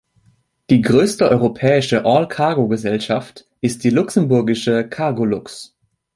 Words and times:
Die 0.71 0.81
größte 0.81 1.29
europäische 1.29 2.05
All-Cargo-Gesellschaft 2.05 3.47
ist 3.61 3.83
die 3.83 3.91
luxemburgische 3.91 4.89
Cargolux. 4.89 5.75